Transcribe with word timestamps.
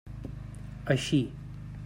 Així. 0.95 1.21